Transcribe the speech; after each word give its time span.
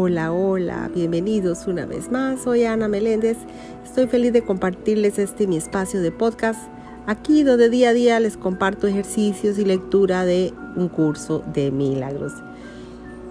Hola, 0.00 0.32
hola, 0.32 0.88
bienvenidos 0.94 1.66
una 1.66 1.84
vez 1.84 2.08
más. 2.08 2.42
Soy 2.42 2.62
Ana 2.62 2.86
Meléndez. 2.86 3.36
Estoy 3.84 4.06
feliz 4.06 4.32
de 4.32 4.42
compartirles 4.42 5.18
este 5.18 5.48
mi 5.48 5.56
espacio 5.56 6.00
de 6.00 6.12
podcast. 6.12 6.60
Aquí 7.08 7.42
donde 7.42 7.68
día 7.68 7.88
a 7.88 7.92
día 7.92 8.20
les 8.20 8.36
comparto 8.36 8.86
ejercicios 8.86 9.58
y 9.58 9.64
lectura 9.64 10.24
de 10.24 10.54
un 10.76 10.88
curso 10.88 11.42
de 11.52 11.72
milagros. 11.72 12.32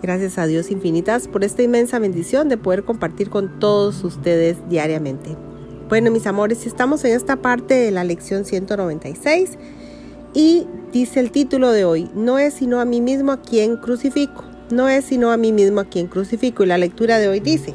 Gracias 0.01 0.37
a 0.37 0.45
Dios 0.45 0.69
infinitas 0.69 1.29
por 1.29 1.45
esta 1.45 1.63
inmensa 1.63 1.99
bendición 1.99 2.49
de 2.49 2.57
poder 2.57 2.83
compartir 2.83 3.29
con 3.29 3.61
todos 3.61 4.03
ustedes 4.03 4.57
diariamente. 4.67 5.37
Bueno, 5.87 6.11
mis 6.11 6.27
amores, 6.27 6.67
estamos 6.67 7.05
en 7.05 7.13
esta 7.13 7.37
parte 7.37 7.75
de 7.75 7.91
la 7.91 8.03
lección 8.03 8.43
196 8.43 9.57
y 10.33 10.67
dice 10.91 11.21
el 11.21 11.31
título 11.31 11.71
de 11.71 11.85
hoy, 11.85 12.11
no 12.13 12.37
es 12.39 12.55
sino 12.55 12.81
a 12.81 12.85
mí 12.85 12.99
mismo 12.99 13.31
a 13.31 13.41
quien 13.41 13.77
crucifico. 13.77 14.43
No 14.69 14.89
es 14.89 15.05
sino 15.05 15.31
a 15.31 15.37
mí 15.37 15.51
mismo 15.51 15.79
a 15.79 15.85
quien 15.85 16.07
crucifico. 16.07 16.63
Y 16.63 16.67
la 16.67 16.77
lectura 16.77 17.19
de 17.19 17.29
hoy 17.29 17.39
dice, 17.39 17.73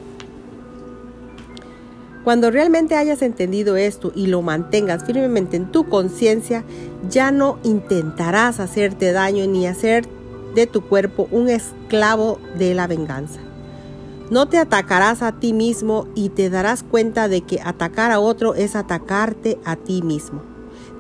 cuando 2.24 2.51
realmente 2.51 2.95
hayas 2.95 3.20
entendido 3.23 3.77
esto 3.77 4.12
y 4.15 4.28
lo 4.28 4.42
mantengas 4.42 5.05
firmemente 5.05 5.56
en 5.56 5.73
tu 5.73 5.88
conciencia, 5.88 6.65
ya 7.10 7.32
no 7.32 7.59
intentarás 7.65 8.60
hacerte 8.60 9.12
daño 9.12 9.46
ni 9.46 9.66
hacer 9.66 10.06
de 10.55 10.66
tu 10.66 10.82
cuerpo 10.82 11.27
un 11.32 11.48
esclavo 11.48 12.38
de 12.56 12.74
la 12.74 12.87
venganza. 12.87 13.40
No 14.30 14.48
te 14.48 14.59
atacarás 14.59 15.23
a 15.23 15.32
ti 15.32 15.52
mismo 15.52 16.06
y 16.15 16.29
te 16.29 16.48
darás 16.48 16.84
cuenta 16.84 17.29
de 17.29 17.40
que 17.40 17.60
atacar 17.60 18.12
a 18.12 18.20
otro 18.20 18.54
es 18.54 18.77
atacarte 18.77 19.59
a 19.65 19.77
ti 19.77 20.02
mismo. 20.02 20.43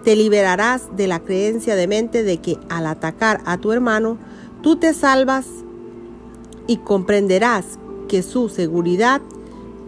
Te 0.04 0.16
liberarás 0.16 0.94
de 0.96 1.06
la 1.06 1.20
creencia 1.20 1.76
de 1.76 1.86
mente 1.86 2.24
de 2.24 2.38
que 2.38 2.58
al 2.68 2.86
atacar 2.86 3.40
a 3.46 3.58
tu 3.58 3.72
hermano, 3.72 4.18
tú 4.60 4.76
te 4.76 4.92
salvas 4.92 5.46
y 6.66 6.78
comprenderás 6.78 7.78
que 8.08 8.22
su 8.22 8.48
seguridad 8.48 9.20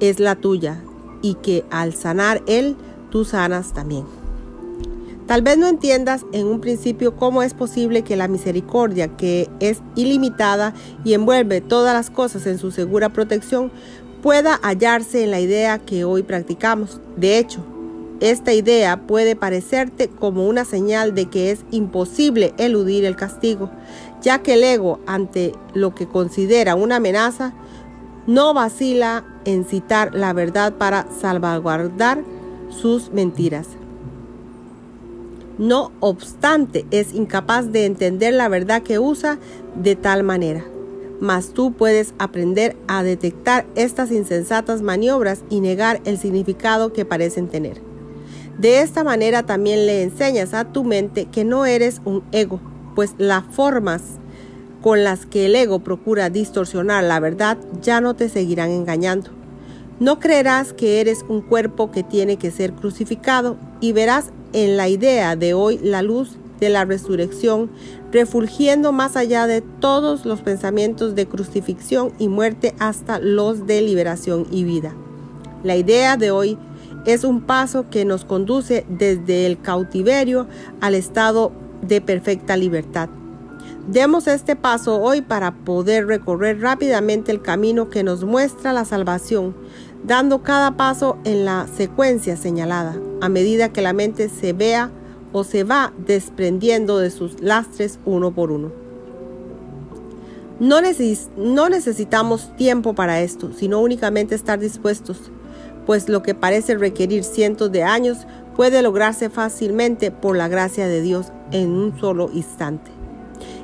es 0.00 0.20
la 0.20 0.34
tuya 0.36 0.80
y 1.22 1.34
que 1.34 1.64
al 1.70 1.94
sanar 1.94 2.42
él, 2.46 2.76
tú 3.10 3.24
sanas 3.24 3.72
también. 3.72 4.04
Tal 5.26 5.40
vez 5.40 5.56
no 5.56 5.68
entiendas 5.68 6.26
en 6.32 6.46
un 6.46 6.60
principio 6.60 7.16
cómo 7.16 7.42
es 7.42 7.54
posible 7.54 8.02
que 8.02 8.16
la 8.16 8.28
misericordia, 8.28 9.16
que 9.16 9.48
es 9.58 9.80
ilimitada 9.96 10.74
y 11.02 11.14
envuelve 11.14 11.62
todas 11.62 11.94
las 11.94 12.10
cosas 12.10 12.46
en 12.46 12.58
su 12.58 12.70
segura 12.70 13.08
protección, 13.08 13.70
pueda 14.22 14.58
hallarse 14.62 15.24
en 15.24 15.30
la 15.30 15.40
idea 15.40 15.78
que 15.78 16.04
hoy 16.04 16.22
practicamos. 16.22 17.00
De 17.16 17.38
hecho, 17.38 17.64
esta 18.20 18.52
idea 18.52 19.06
puede 19.06 19.34
parecerte 19.34 20.08
como 20.08 20.46
una 20.46 20.64
señal 20.64 21.14
de 21.14 21.26
que 21.26 21.50
es 21.50 21.60
imposible 21.70 22.54
eludir 22.58 23.04
el 23.06 23.16
castigo, 23.16 23.70
ya 24.24 24.38
que 24.38 24.54
el 24.54 24.64
ego, 24.64 25.00
ante 25.06 25.52
lo 25.74 25.94
que 25.94 26.08
considera 26.08 26.74
una 26.74 26.96
amenaza, 26.96 27.52
no 28.26 28.54
vacila 28.54 29.22
en 29.44 29.66
citar 29.66 30.14
la 30.14 30.32
verdad 30.32 30.72
para 30.78 31.06
salvaguardar 31.20 32.24
sus 32.70 33.12
mentiras. 33.12 33.68
No 35.58 35.92
obstante, 36.00 36.86
es 36.90 37.12
incapaz 37.12 37.70
de 37.70 37.84
entender 37.84 38.32
la 38.32 38.48
verdad 38.48 38.82
que 38.82 38.98
usa 38.98 39.38
de 39.76 39.94
tal 39.94 40.22
manera. 40.22 40.64
Mas 41.20 41.50
tú 41.50 41.74
puedes 41.74 42.14
aprender 42.18 42.76
a 42.88 43.02
detectar 43.02 43.66
estas 43.74 44.10
insensatas 44.10 44.80
maniobras 44.80 45.44
y 45.50 45.60
negar 45.60 46.00
el 46.06 46.18
significado 46.18 46.94
que 46.94 47.04
parecen 47.04 47.48
tener. 47.48 47.82
De 48.58 48.80
esta 48.80 49.04
manera 49.04 49.44
también 49.44 49.84
le 49.84 50.02
enseñas 50.02 50.54
a 50.54 50.64
tu 50.64 50.82
mente 50.82 51.26
que 51.26 51.44
no 51.44 51.66
eres 51.66 52.00
un 52.04 52.24
ego, 52.32 52.60
pues 52.94 53.14
las 53.18 53.44
formas 53.44 54.02
con 54.82 55.02
las 55.02 55.26
que 55.26 55.46
el 55.46 55.56
ego 55.56 55.78
procura 55.78 56.30
distorsionar 56.30 57.04
la 57.04 57.18
verdad 57.18 57.56
ya 57.80 58.00
no 58.00 58.14
te 58.14 58.28
seguirán 58.28 58.70
engañando. 58.70 59.30
No 60.00 60.18
creerás 60.18 60.72
que 60.72 61.00
eres 61.00 61.24
un 61.28 61.40
cuerpo 61.40 61.90
que 61.90 62.02
tiene 62.02 62.36
que 62.36 62.50
ser 62.50 62.72
crucificado 62.72 63.56
y 63.80 63.92
verás 63.92 64.26
en 64.52 64.76
la 64.76 64.88
idea 64.88 65.36
de 65.36 65.54
hoy 65.54 65.78
la 65.82 66.02
luz 66.02 66.36
de 66.60 66.68
la 66.68 66.84
resurrección, 66.84 67.70
refulgiendo 68.12 68.92
más 68.92 69.16
allá 69.16 69.46
de 69.46 69.60
todos 69.60 70.24
los 70.24 70.40
pensamientos 70.40 71.14
de 71.14 71.26
crucifixión 71.26 72.12
y 72.18 72.28
muerte 72.28 72.74
hasta 72.78 73.18
los 73.18 73.66
de 73.66 73.82
liberación 73.82 74.46
y 74.50 74.64
vida. 74.64 74.94
La 75.62 75.76
idea 75.76 76.16
de 76.16 76.30
hoy 76.30 76.58
es 77.06 77.24
un 77.24 77.42
paso 77.42 77.88
que 77.90 78.04
nos 78.04 78.24
conduce 78.24 78.84
desde 78.88 79.46
el 79.46 79.60
cautiverio 79.60 80.46
al 80.80 80.94
estado 80.94 81.52
de 81.86 82.00
perfecta 82.00 82.56
libertad. 82.56 83.08
Demos 83.86 84.26
este 84.26 84.56
paso 84.56 85.00
hoy 85.00 85.20
para 85.20 85.52
poder 85.52 86.06
recorrer 86.06 86.60
rápidamente 86.60 87.32
el 87.32 87.42
camino 87.42 87.90
que 87.90 88.02
nos 88.02 88.24
muestra 88.24 88.72
la 88.72 88.84
salvación, 88.84 89.54
dando 90.04 90.42
cada 90.42 90.76
paso 90.76 91.18
en 91.24 91.44
la 91.44 91.66
secuencia 91.76 92.36
señalada, 92.36 92.96
a 93.20 93.28
medida 93.28 93.72
que 93.72 93.82
la 93.82 93.92
mente 93.92 94.28
se 94.28 94.52
vea 94.52 94.90
o 95.32 95.44
se 95.44 95.64
va 95.64 95.92
desprendiendo 96.06 96.98
de 96.98 97.10
sus 97.10 97.40
lastres 97.40 97.98
uno 98.04 98.32
por 98.32 98.50
uno. 98.50 98.72
No, 100.60 100.80
no 101.36 101.68
necesitamos 101.68 102.56
tiempo 102.56 102.94
para 102.94 103.20
esto, 103.20 103.50
sino 103.52 103.80
únicamente 103.80 104.34
estar 104.34 104.58
dispuestos 104.58 105.30
pues 105.86 106.08
lo 106.08 106.22
que 106.22 106.34
parece 106.34 106.76
requerir 106.76 107.24
cientos 107.24 107.70
de 107.72 107.82
años 107.82 108.26
puede 108.56 108.82
lograrse 108.82 109.30
fácilmente 109.30 110.10
por 110.10 110.36
la 110.36 110.48
gracia 110.48 110.86
de 110.86 111.00
Dios 111.02 111.32
en 111.54 111.70
un 111.70 111.98
solo 111.98 112.30
instante. 112.34 112.90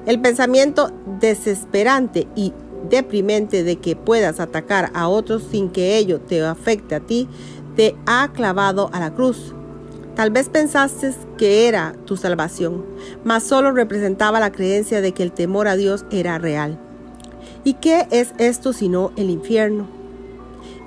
El 0.07 0.21
pensamiento 0.23 0.91
desesperante 1.21 2.27
y 2.35 2.55
deprimente 2.89 3.63
de 3.63 3.77
que 3.77 3.97
puedas 3.97 4.41
atacar 4.41 4.91
a 4.95 5.09
otros 5.09 5.43
sin 5.51 5.69
que 5.69 5.99
ello 5.99 6.21
te 6.21 6.43
afecte 6.43 6.95
a 6.95 7.01
ti, 7.01 7.29
te 7.77 7.95
ha 8.07 8.31
clavado 8.33 8.89
a 8.93 9.01
la 9.01 9.13
cruz. 9.13 9.55
Tal 10.17 10.31
vez 10.31 10.49
pensaste 10.49 11.13
que 11.37 11.69
era 11.69 11.95
tu 12.05 12.17
salvación, 12.17 12.85
mas 13.25 13.43
solo 13.43 13.73
representaba 13.73 14.41
la 14.41 14.53
creencia 14.53 15.01
de 15.01 15.13
que 15.13 15.23
el 15.23 15.33
temor 15.33 15.69
a 15.69 15.77
Dios 15.77 16.05
era 16.11 16.39
real. 16.39 16.79
¿Y 17.65 17.75
qué 17.75 18.07
es 18.11 18.33
esto 18.39 18.73
sino 18.73 19.13
el 19.17 19.31
infierno? 19.31 19.87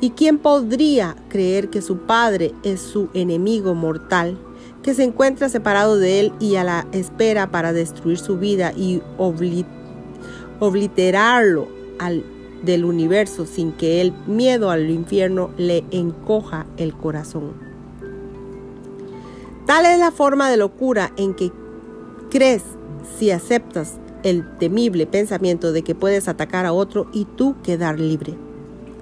¿Y 0.01 0.11
quién 0.11 0.37
podría 0.37 1.15
creer 1.29 1.69
que 1.69 1.81
su 1.81 1.99
padre 1.99 2.53
es 2.63 2.81
su 2.81 3.09
enemigo 3.13 3.73
mortal, 3.73 4.37
que 4.83 4.93
se 4.93 5.03
encuentra 5.03 5.49
separado 5.49 5.97
de 5.97 6.19
él 6.19 6.33
y 6.39 6.57
a 6.57 6.63
la 6.63 6.85
espera 6.91 7.49
para 7.49 7.73
destruir 7.73 8.19
su 8.19 8.37
vida 8.37 8.73
y 8.75 9.01
obliterarlo 10.59 11.67
al, 11.99 12.23
del 12.63 12.85
universo 12.85 13.45
sin 13.45 13.71
que 13.71 14.01
el 14.01 14.13
miedo 14.27 14.69
al 14.69 14.89
infierno 14.89 15.49
le 15.57 15.83
encoja 15.91 16.67
el 16.77 16.93
corazón? 16.93 17.53
Tal 19.65 19.85
es 19.85 19.97
la 19.97 20.11
forma 20.11 20.49
de 20.49 20.57
locura 20.57 21.13
en 21.15 21.33
que 21.33 21.51
crees 22.29 22.63
si 23.17 23.31
aceptas 23.31 23.93
el 24.23 24.57
temible 24.57 25.05
pensamiento 25.05 25.71
de 25.71 25.83
que 25.83 25.95
puedes 25.95 26.27
atacar 26.27 26.65
a 26.65 26.73
otro 26.73 27.07
y 27.13 27.25
tú 27.25 27.55
quedar 27.63 27.99
libre. 27.99 28.35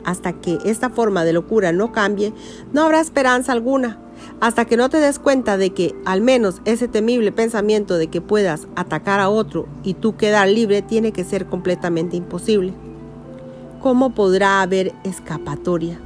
Hasta 0.03 0.33
que 0.33 0.57
esta 0.65 0.89
forma 0.89 1.23
de 1.23 1.33
locura 1.33 1.71
no 1.71 1.91
cambie, 1.91 2.33
no 2.73 2.83
habrá 2.83 3.01
esperanza 3.01 3.51
alguna. 3.51 3.99
Hasta 4.39 4.65
que 4.65 4.77
no 4.77 4.89
te 4.89 4.97
des 4.97 5.19
cuenta 5.19 5.57
de 5.57 5.71
que 5.71 5.95
al 6.05 6.21
menos 6.21 6.61
ese 6.65 6.87
temible 6.87 7.31
pensamiento 7.31 7.97
de 7.97 8.07
que 8.07 8.21
puedas 8.21 8.67
atacar 8.75 9.19
a 9.19 9.29
otro 9.29 9.67
y 9.83 9.93
tú 9.93 10.17
quedar 10.17 10.47
libre 10.47 10.81
tiene 10.81 11.11
que 11.11 11.23
ser 11.23 11.45
completamente 11.45 12.17
imposible. 12.17 12.73
¿Cómo 13.81 14.13
podrá 14.13 14.61
haber 14.61 14.93
escapatoria? 15.03 15.99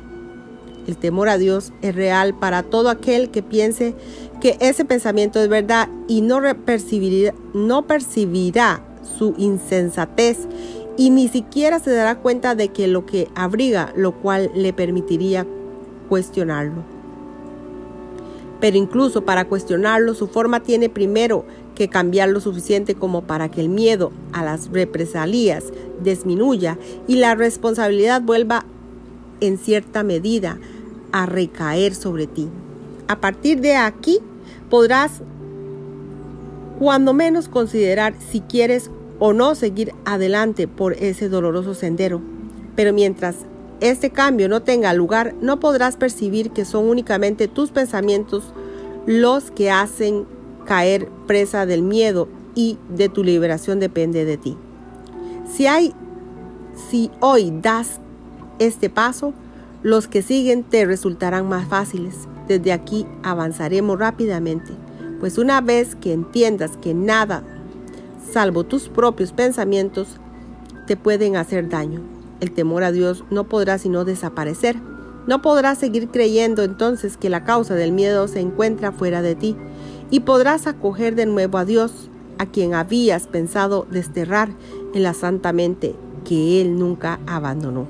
El 0.87 0.97
temor 0.97 1.29
a 1.29 1.37
Dios 1.37 1.73
es 1.81 1.95
real 1.95 2.35
para 2.35 2.63
todo 2.63 2.89
aquel 2.89 3.31
que 3.31 3.41
piense 3.41 3.95
que 4.39 4.57
ese 4.59 4.85
pensamiento 4.85 5.41
es 5.41 5.49
verdad 5.49 5.89
y 6.07 6.21
no 6.21 6.41
percibirá, 7.87 8.81
su 9.17 9.33
insensatez 9.37 10.47
y 10.97 11.09
ni 11.09 11.27
siquiera 11.27 11.79
se 11.79 11.91
dará 11.91 12.15
cuenta 12.15 12.55
de 12.55 12.69
que 12.69 12.87
lo 12.87 13.05
que 13.05 13.27
abriga, 13.35 13.93
lo 13.95 14.13
cual 14.13 14.51
le 14.55 14.73
permitiría 14.73 15.45
cuestionarlo. 16.09 16.94
Pero 18.59 18.77
incluso 18.77 19.25
para 19.25 19.45
cuestionarlo, 19.45 20.13
su 20.13 20.27
forma 20.27 20.61
tiene 20.61 20.89
primero 20.89 21.45
que 21.75 21.89
cambiar 21.89 22.29
lo 22.29 22.39
suficiente 22.39 22.95
como 22.95 23.23
para 23.23 23.49
que 23.49 23.61
el 23.61 23.69
miedo 23.69 24.11
a 24.31 24.43
las 24.43 24.71
represalias 24.71 25.65
disminuya 26.01 26.77
y 27.07 27.15
la 27.17 27.35
responsabilidad 27.35 28.21
vuelva 28.21 28.65
en 29.41 29.57
cierta 29.57 30.03
medida 30.03 30.57
a 31.11 31.25
recaer 31.25 31.93
sobre 31.93 32.27
ti. 32.27 32.47
A 33.07 33.19
partir 33.19 33.61
de 33.61 33.75
aquí 33.75 34.19
podrás 34.69 35.21
cuando 36.79 37.13
menos 37.13 37.47
considerar 37.47 38.15
si 38.19 38.41
quieres 38.41 38.89
o 39.19 39.33
no 39.33 39.55
seguir 39.55 39.93
adelante 40.05 40.67
por 40.67 40.93
ese 40.93 41.29
doloroso 41.29 41.73
sendero. 41.73 42.21
Pero 42.75 42.93
mientras 42.93 43.35
este 43.81 44.09
cambio 44.09 44.49
no 44.49 44.61
tenga 44.61 44.93
lugar, 44.93 45.35
no 45.41 45.59
podrás 45.59 45.97
percibir 45.97 46.51
que 46.51 46.65
son 46.65 46.87
únicamente 46.87 47.47
tus 47.47 47.71
pensamientos 47.71 48.53
los 49.05 49.51
que 49.51 49.71
hacen 49.71 50.25
caer 50.65 51.09
presa 51.27 51.65
del 51.65 51.81
miedo 51.81 52.27
y 52.55 52.77
de 52.89 53.09
tu 53.09 53.23
liberación 53.23 53.79
depende 53.79 54.25
de 54.25 54.37
ti. 54.37 54.57
Si 55.47 55.67
hay 55.67 55.93
si 56.89 57.09
hoy 57.21 57.53
das 57.61 57.99
este 58.59 58.89
paso, 58.89 59.33
los 59.83 60.07
que 60.07 60.21
siguen 60.21 60.63
te 60.63 60.85
resultarán 60.85 61.47
más 61.47 61.67
fáciles. 61.67 62.15
Desde 62.47 62.73
aquí 62.73 63.05
avanzaremos 63.23 63.97
rápidamente, 63.97 64.71
pues 65.19 65.37
una 65.37 65.61
vez 65.61 65.95
que 65.95 66.13
entiendas 66.13 66.77
que 66.77 66.93
nada, 66.93 67.43
salvo 68.31 68.63
tus 68.63 68.89
propios 68.89 69.31
pensamientos, 69.31 70.19
te 70.85 70.97
pueden 70.97 71.35
hacer 71.35 71.69
daño, 71.69 72.01
el 72.39 72.51
temor 72.51 72.83
a 72.83 72.91
Dios 72.91 73.23
no 73.29 73.45
podrá 73.45 73.77
sino 73.77 74.05
desaparecer. 74.05 74.77
No 75.27 75.41
podrás 75.41 75.77
seguir 75.77 76.09
creyendo 76.09 76.63
entonces 76.63 77.17
que 77.17 77.29
la 77.29 77.43
causa 77.43 77.75
del 77.75 77.91
miedo 77.91 78.27
se 78.27 78.39
encuentra 78.39 78.91
fuera 78.91 79.21
de 79.21 79.35
ti 79.35 79.55
y 80.11 80.21
podrás 80.21 80.67
acoger 80.67 81.15
de 81.15 81.25
nuevo 81.25 81.57
a 81.57 81.65
Dios, 81.65 82.09
a 82.37 82.45
quien 82.45 82.73
habías 82.73 83.27
pensado 83.27 83.87
desterrar 83.89 84.49
en 84.93 85.03
la 85.03 85.13
santa 85.13 85.53
mente 85.53 85.95
que 86.25 86.61
Él 86.61 86.77
nunca 86.77 87.19
abandonó. 87.25 87.87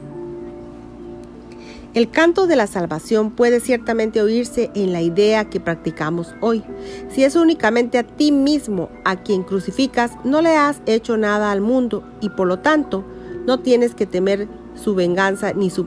El 1.95 2.11
canto 2.11 2.45
de 2.45 2.57
la 2.57 2.67
salvación 2.67 3.31
puede 3.31 3.61
ciertamente 3.61 4.21
oírse 4.21 4.69
en 4.75 4.91
la 4.91 5.01
idea 5.01 5.45
que 5.45 5.61
practicamos 5.61 6.35
hoy. 6.41 6.61
Si 7.09 7.23
es 7.23 7.37
únicamente 7.37 7.97
a 7.97 8.03
ti 8.03 8.33
mismo 8.33 8.89
a 9.05 9.15
quien 9.23 9.43
crucificas, 9.43 10.11
no 10.25 10.41
le 10.41 10.57
has 10.57 10.81
hecho 10.87 11.15
nada 11.15 11.53
al 11.53 11.61
mundo 11.61 12.03
y 12.19 12.27
por 12.27 12.47
lo 12.47 12.59
tanto 12.59 13.05
no 13.45 13.59
tienes 13.59 13.95
que 13.95 14.05
temer 14.05 14.47
su 14.75 14.95
venganza 14.95 15.53
ni 15.53 15.69
su 15.69 15.85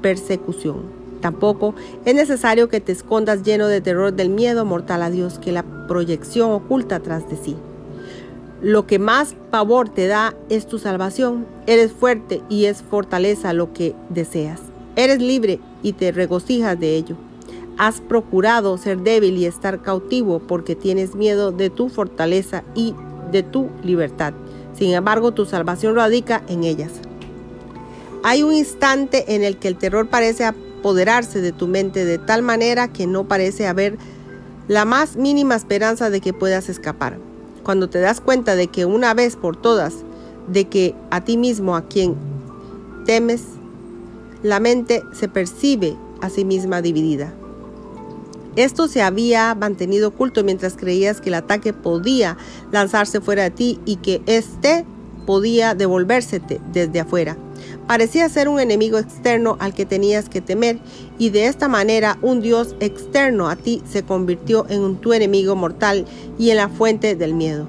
persecución. 0.00 1.02
Tampoco 1.20 1.74
es 2.04 2.14
necesario 2.14 2.68
que 2.68 2.80
te 2.80 2.92
escondas 2.92 3.44
lleno 3.44 3.68
de 3.68 3.80
terror 3.80 4.12
del 4.12 4.28
miedo 4.28 4.64
mortal 4.64 5.02
a 5.02 5.10
Dios 5.10 5.38
que 5.38 5.52
la 5.52 5.62
proyección 5.86 6.50
oculta 6.50 7.00
tras 7.00 7.28
de 7.30 7.36
sí. 7.36 7.56
Lo 8.60 8.86
que 8.86 8.98
más 8.98 9.34
pavor 9.50 9.88
te 9.88 10.06
da 10.06 10.34
es 10.48 10.66
tu 10.66 10.78
salvación. 10.78 11.46
Eres 11.66 11.92
fuerte 11.92 12.42
y 12.48 12.66
es 12.66 12.82
fortaleza 12.82 13.52
lo 13.52 13.72
que 13.72 13.94
deseas. 14.08 14.60
Eres 14.94 15.20
libre 15.20 15.60
y 15.82 15.94
te 15.94 16.12
regocijas 16.12 16.78
de 16.78 16.96
ello. 16.96 17.16
Has 17.78 18.00
procurado 18.00 18.76
ser 18.78 18.98
débil 18.98 19.36
y 19.36 19.46
estar 19.46 19.80
cautivo 19.82 20.40
porque 20.40 20.76
tienes 20.76 21.14
miedo 21.14 21.50
de 21.50 21.70
tu 21.70 21.88
fortaleza 21.88 22.62
y 22.74 22.94
de 23.32 23.42
tu 23.42 23.68
libertad. 23.82 24.34
Sin 24.76 24.92
embargo, 24.92 25.32
tu 25.32 25.44
salvación 25.44 25.94
radica 25.94 26.42
en 26.48 26.64
ellas. 26.64 26.92
Hay 28.24 28.42
un 28.42 28.52
instante 28.52 29.34
en 29.34 29.42
el 29.42 29.56
que 29.56 29.68
el 29.68 29.76
terror 29.76 30.08
parece 30.08 30.44
apoderarse 30.44 31.40
de 31.40 31.52
tu 31.52 31.66
mente 31.66 32.04
de 32.04 32.18
tal 32.18 32.42
manera 32.42 32.88
que 32.88 33.06
no 33.06 33.24
parece 33.24 33.66
haber 33.66 33.98
la 34.68 34.84
más 34.84 35.16
mínima 35.16 35.56
esperanza 35.56 36.08
de 36.08 36.20
que 36.20 36.32
puedas 36.32 36.68
escapar. 36.68 37.18
Cuando 37.62 37.88
te 37.88 38.00
das 38.00 38.20
cuenta 38.20 38.54
de 38.56 38.68
que 38.68 38.86
una 38.86 39.14
vez 39.14 39.36
por 39.36 39.56
todas, 39.56 39.94
de 40.48 40.68
que 40.68 40.94
a 41.10 41.22
ti 41.22 41.36
mismo, 41.36 41.76
a 41.76 41.82
quien 41.82 42.14
temes, 43.04 43.42
la 44.42 44.60
mente 44.60 45.02
se 45.12 45.28
percibe 45.28 45.96
a 46.20 46.30
sí 46.30 46.44
misma 46.44 46.82
dividida. 46.82 47.32
Esto 48.56 48.86
se 48.86 49.00
había 49.00 49.54
mantenido 49.54 50.08
oculto 50.08 50.44
mientras 50.44 50.76
creías 50.76 51.20
que 51.20 51.30
el 51.30 51.34
ataque 51.34 51.72
podía 51.72 52.36
lanzarse 52.70 53.22
fuera 53.22 53.44
de 53.44 53.50
ti 53.50 53.80
y 53.86 53.96
que 53.96 54.20
éste 54.26 54.84
podía 55.24 55.74
devolvérsete 55.74 56.60
desde 56.72 57.00
afuera. 57.00 57.36
Parecía 57.86 58.28
ser 58.28 58.48
un 58.48 58.60
enemigo 58.60 58.98
externo 58.98 59.56
al 59.58 59.72
que 59.72 59.86
tenías 59.86 60.28
que 60.28 60.40
temer 60.40 60.78
y 61.18 61.30
de 61.30 61.46
esta 61.46 61.68
manera 61.68 62.18
un 62.20 62.42
Dios 62.42 62.74
externo 62.80 63.48
a 63.48 63.56
ti 63.56 63.82
se 63.90 64.02
convirtió 64.02 64.66
en 64.68 64.96
tu 64.96 65.14
enemigo 65.14 65.56
mortal 65.56 66.04
y 66.38 66.50
en 66.50 66.58
la 66.58 66.68
fuente 66.68 67.16
del 67.16 67.34
miedo. 67.34 67.68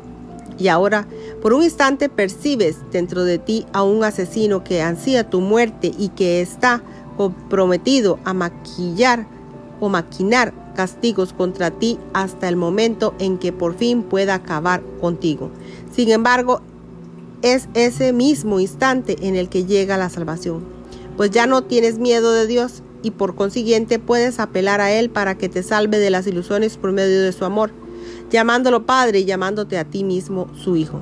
Y 0.57 0.67
ahora, 0.67 1.07
por 1.41 1.53
un 1.53 1.63
instante 1.63 2.09
percibes 2.09 2.77
dentro 2.91 3.23
de 3.23 3.39
ti 3.39 3.65
a 3.73 3.83
un 3.83 4.03
asesino 4.03 4.63
que 4.63 4.81
ansía 4.81 5.29
tu 5.29 5.41
muerte 5.41 5.93
y 5.97 6.09
que 6.09 6.41
está 6.41 6.83
comprometido 7.17 8.19
a 8.23 8.33
maquillar 8.33 9.27
o 9.79 9.89
maquinar 9.89 10.53
castigos 10.73 11.33
contra 11.33 11.71
ti 11.71 11.97
hasta 12.13 12.49
el 12.49 12.55
momento 12.55 13.13
en 13.19 13.37
que 13.37 13.51
por 13.51 13.75
fin 13.75 14.03
pueda 14.03 14.35
acabar 14.35 14.83
contigo. 14.99 15.49
Sin 15.91 16.09
embargo, 16.09 16.61
es 17.41 17.67
ese 17.73 18.13
mismo 18.13 18.59
instante 18.59 19.17
en 19.21 19.35
el 19.35 19.49
que 19.49 19.65
llega 19.65 19.97
la 19.97 20.09
salvación, 20.09 20.63
pues 21.17 21.31
ya 21.31 21.45
no 21.45 21.63
tienes 21.63 21.99
miedo 21.99 22.31
de 22.31 22.47
Dios 22.47 22.83
y 23.01 23.11
por 23.11 23.35
consiguiente 23.35 23.99
puedes 23.99 24.39
apelar 24.39 24.81
a 24.81 24.91
Él 24.91 25.09
para 25.09 25.37
que 25.37 25.49
te 25.49 25.63
salve 25.63 25.99
de 25.99 26.09
las 26.09 26.25
ilusiones 26.25 26.77
por 26.77 26.91
medio 26.91 27.21
de 27.21 27.33
su 27.33 27.45
amor 27.45 27.71
llamándolo 28.33 28.85
Padre 28.85 29.19
y 29.19 29.25
llamándote 29.25 29.77
a 29.77 29.85
ti 29.85 30.03
mismo 30.03 30.47
su 30.55 30.75
Hijo. 30.75 30.99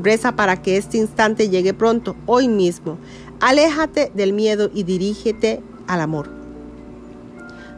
Reza 0.00 0.36
para 0.36 0.62
que 0.62 0.76
este 0.76 0.96
instante 0.96 1.48
llegue 1.48 1.74
pronto, 1.74 2.14
hoy 2.26 2.46
mismo. 2.46 2.98
Aléjate 3.40 4.12
del 4.14 4.32
miedo 4.32 4.70
y 4.72 4.84
dirígete 4.84 5.60
al 5.88 6.00
amor. 6.00 6.37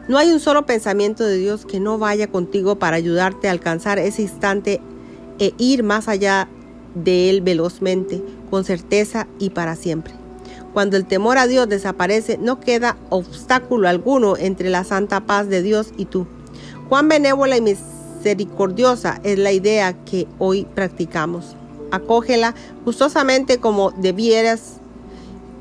No 0.07 0.17
hay 0.17 0.31
un 0.31 0.39
solo 0.39 0.65
pensamiento 0.65 1.23
de 1.23 1.37
Dios 1.37 1.65
que 1.65 1.79
no 1.79 1.97
vaya 1.99 2.27
contigo 2.27 2.77
para 2.77 2.97
ayudarte 2.97 3.47
a 3.47 3.51
alcanzar 3.51 3.99
ese 3.99 4.23
instante 4.23 4.81
e 5.39 5.53
ir 5.57 5.83
más 5.83 6.07
allá 6.07 6.47
de 6.95 7.29
él 7.29 7.41
velozmente, 7.41 8.21
con 8.49 8.63
certeza 8.63 9.27
y 9.39 9.51
para 9.51 9.75
siempre. 9.75 10.13
Cuando 10.73 10.97
el 10.97 11.05
temor 11.05 11.37
a 11.37 11.47
Dios 11.47 11.69
desaparece, 11.69 12.37
no 12.37 12.59
queda 12.59 12.97
obstáculo 13.09 13.87
alguno 13.87 14.37
entre 14.37 14.69
la 14.69 14.83
santa 14.83 15.21
paz 15.21 15.47
de 15.49 15.61
Dios 15.61 15.91
y 15.97 16.05
tú. 16.05 16.25
Cuán 16.89 17.07
benévola 17.07 17.57
y 17.57 17.61
misericordiosa 17.61 19.19
es 19.23 19.37
la 19.37 19.51
idea 19.51 19.93
que 20.03 20.27
hoy 20.39 20.65
practicamos. 20.73 21.55
Acógela 21.91 22.55
gustosamente 22.85 23.59
como 23.59 23.91
debieras, 23.91 24.77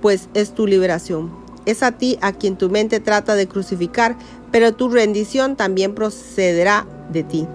pues 0.00 0.28
es 0.32 0.54
tu 0.54 0.66
liberación. 0.66 1.39
Es 1.67 1.83
a 1.83 1.93
ti 1.93 2.19
a 2.21 2.33
quien 2.33 2.57
tu 2.57 2.71
mente 2.71 3.01
trata 3.01 3.35
de 3.35 3.47
crucificar, 3.47 4.17
pero 4.51 4.75
tu 4.75 4.89
rendición 4.89 5.57
también 5.57 5.95
procederá 5.95 6.87
de 7.12 7.23
ti. 7.23 7.47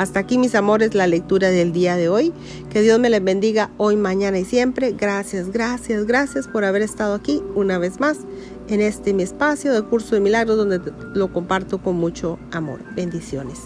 Hasta 0.00 0.20
aquí, 0.20 0.38
mis 0.38 0.54
amores, 0.54 0.94
la 0.94 1.06
lectura 1.06 1.50
del 1.50 1.72
día 1.72 1.94
de 1.94 2.08
hoy. 2.08 2.32
Que 2.70 2.80
Dios 2.80 2.98
me 2.98 3.10
les 3.10 3.22
bendiga 3.22 3.70
hoy, 3.76 3.96
mañana 3.96 4.38
y 4.38 4.46
siempre. 4.46 4.92
Gracias, 4.92 5.52
gracias, 5.52 6.06
gracias 6.06 6.48
por 6.48 6.64
haber 6.64 6.80
estado 6.80 7.14
aquí 7.14 7.42
una 7.54 7.76
vez 7.76 8.00
más 8.00 8.20
en 8.68 8.80
este 8.80 9.12
mi 9.12 9.24
espacio 9.24 9.74
de 9.74 9.82
curso 9.82 10.14
de 10.14 10.22
milagros 10.22 10.56
donde 10.56 10.80
lo 11.12 11.30
comparto 11.32 11.82
con 11.82 11.96
mucho 11.96 12.38
amor. 12.50 12.80
Bendiciones. 12.94 13.58